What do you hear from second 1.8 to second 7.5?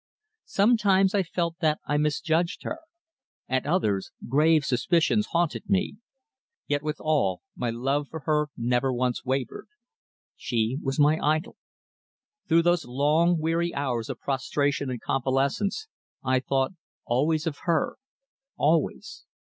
I misjudged her; at others grave suspicions haunted me. Yet withal